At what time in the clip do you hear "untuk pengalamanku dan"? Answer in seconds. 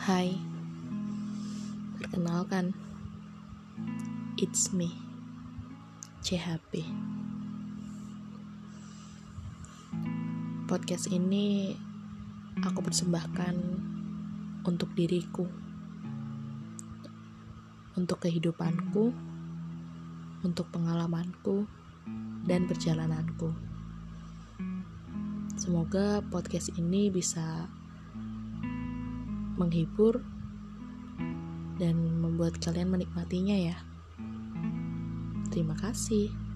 20.40-22.64